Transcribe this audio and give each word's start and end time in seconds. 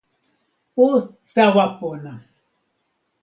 o 0.85 0.87
tawa 1.33 1.65
pona! 1.79 2.13